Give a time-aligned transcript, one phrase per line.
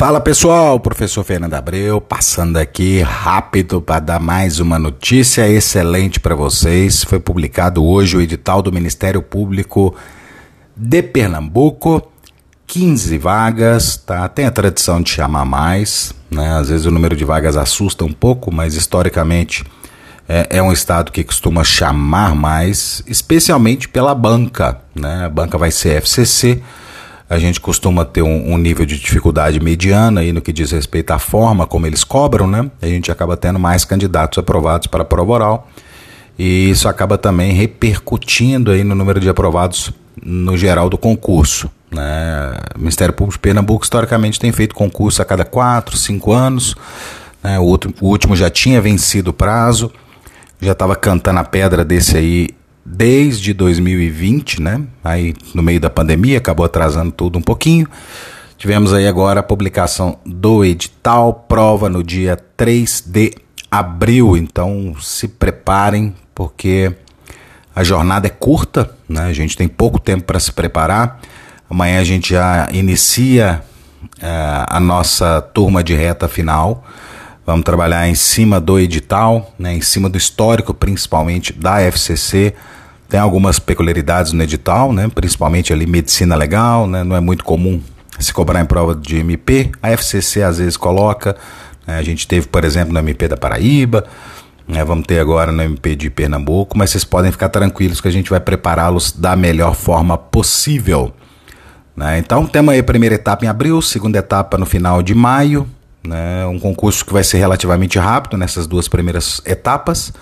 [0.00, 6.34] Fala pessoal, professor Fernando Abreu, passando aqui rápido para dar mais uma notícia excelente para
[6.34, 7.04] vocês.
[7.04, 9.94] Foi publicado hoje o edital do Ministério Público
[10.74, 12.02] de Pernambuco,
[12.66, 14.26] 15 vagas, tá?
[14.26, 16.50] Tem a tradição de chamar mais, né?
[16.54, 19.66] Às vezes o número de vagas assusta um pouco, mas historicamente
[20.26, 25.26] é, é um estado que costuma chamar mais, especialmente pela banca, né?
[25.26, 26.62] A banca vai ser FCC
[27.30, 31.12] a gente costuma ter um, um, nível de dificuldade mediana aí no que diz respeito
[31.12, 32.68] à forma como eles cobram, né?
[32.82, 35.68] A gente acaba tendo mais candidatos aprovados para a prova oral
[36.36, 41.70] e isso acaba também repercutindo aí no número de aprovados no geral do concurso.
[41.88, 42.52] Né?
[42.74, 46.74] O Ministério Público de Pernambuco historicamente tem feito concurso a cada quatro, cinco anos.
[47.44, 47.60] Né?
[47.60, 49.92] O, outro, o último já tinha vencido o prazo,
[50.60, 52.48] já estava cantando a pedra desse aí
[52.92, 54.82] desde 2020, né?
[55.02, 57.86] Aí no meio da pandemia acabou atrasando tudo um pouquinho.
[58.58, 63.34] Tivemos aí agora a publicação do edital, prova no dia 3 de
[63.70, 66.92] abril, então se preparem porque
[67.74, 69.22] a jornada é curta, né?
[69.22, 71.20] A gente tem pouco tempo para se preparar.
[71.70, 73.62] Amanhã a gente já inicia
[74.02, 76.84] uh, a nossa turma de reta final.
[77.46, 82.54] Vamos trabalhar em cima do edital, né, em cima do histórico, principalmente da FCC.
[83.10, 87.82] Tem algumas peculiaridades no edital, né, principalmente ali medicina legal, né, não é muito comum
[88.20, 89.72] se cobrar em prova de MP.
[89.82, 91.36] A FCC às vezes coloca.
[91.84, 94.04] Né, a gente teve, por exemplo, no MP da Paraíba.
[94.68, 98.12] Né, vamos ter agora no MP de Pernambuco, mas vocês podem ficar tranquilos que a
[98.12, 101.12] gente vai prepará-los da melhor forma possível.
[101.96, 102.18] Né?
[102.18, 105.66] Então, temos aí a primeira etapa em abril, segunda etapa no final de maio,
[106.06, 106.46] né?
[106.46, 110.12] Um concurso que vai ser relativamente rápido nessas duas primeiras etapas.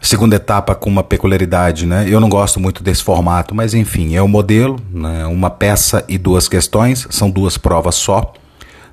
[0.00, 2.06] Segunda etapa com uma peculiaridade, né?
[2.08, 5.26] Eu não gosto muito desse formato, mas enfim, é o modelo, né?
[5.26, 8.32] uma peça e duas questões, são duas provas só.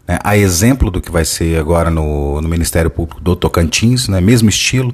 [0.06, 0.20] Né?
[0.22, 4.20] A exemplo do que vai ser agora no, no Ministério Público do Tocantins, né?
[4.20, 4.94] mesmo estilo,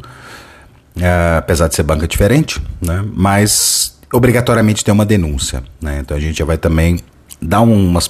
[1.00, 3.04] é, apesar de ser banca diferente, né?
[3.11, 5.64] mas obrigatoriamente tem uma denúncia.
[5.82, 5.98] Né?
[5.99, 6.99] Então a gente já vai também
[7.42, 8.08] dar umas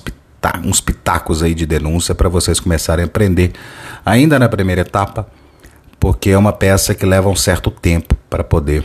[0.64, 3.54] uns pitacos aí de denúncia para vocês começarem a aprender
[4.06, 5.26] ainda na primeira etapa,
[6.04, 8.84] porque é uma peça que leva um certo tempo para poder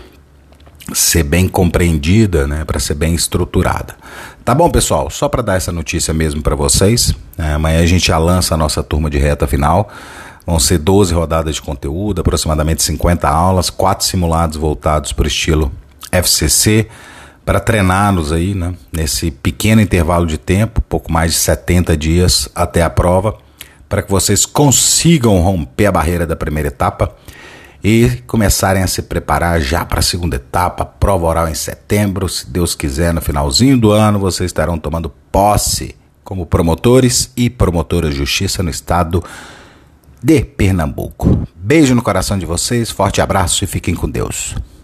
[0.95, 3.97] ser bem compreendida, né, para ser bem estruturada.
[4.45, 5.11] Tá bom, pessoal?
[5.11, 7.13] Só para dar essa notícia mesmo para vocês.
[7.37, 9.89] Né, amanhã a gente já lança a nossa turma de reta final.
[10.47, 15.73] Vão ser 12 rodadas de conteúdo, aproximadamente 50 aulas, quatro simulados voltados para o estilo
[16.13, 16.87] FCC
[17.45, 22.81] para treiná-los aí, né, nesse pequeno intervalo de tempo, pouco mais de 70 dias até
[22.81, 23.35] a prova,
[23.89, 27.15] para que vocês consigam romper a barreira da primeira etapa
[27.83, 32.51] e começarem a se preparar já para a segunda etapa, prova oral em setembro, se
[32.51, 35.95] Deus quiser, no finalzinho do ano, vocês estarão tomando posse
[36.25, 39.23] como promotores e promotoras de justiça no estado
[40.23, 41.47] de Pernambuco.
[41.55, 44.55] Beijo no coração de vocês, forte abraço e fiquem com Deus.